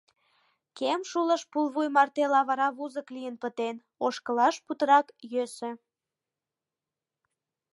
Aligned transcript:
Кем 0.77 1.01
шулыш 1.09 1.41
пулвуй 1.51 1.87
марте 1.95 2.23
лавыра 2.33 2.67
вузык 2.77 3.07
лийын 3.15 3.35
пытен, 3.41 3.75
ошкылаш 4.05 4.55
путырак 4.65 5.07
йӧсӧ. 5.33 5.71